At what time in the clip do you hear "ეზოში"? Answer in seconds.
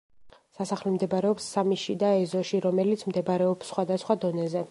2.23-2.63